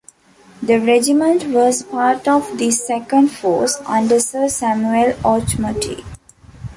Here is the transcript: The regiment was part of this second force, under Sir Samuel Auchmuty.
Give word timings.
The 0.63 0.79
regiment 0.79 1.45
was 1.49 1.83
part 1.83 2.27
of 2.27 2.57
this 2.57 2.87
second 2.87 3.27
force, 3.27 3.79
under 3.85 4.19
Sir 4.19 4.47
Samuel 4.47 5.13
Auchmuty. 5.21 6.03